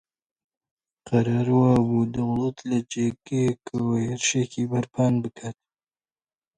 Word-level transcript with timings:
قەرار 1.07 1.47
وا 1.59 1.73
بوو 1.87 2.09
دەوڵەت 2.15 2.57
لە 2.69 2.79
جێگەیەکەوە 2.91 3.95
هێرشێکی 4.07 4.69
بەرپان 4.71 5.13
بکا 5.23 5.49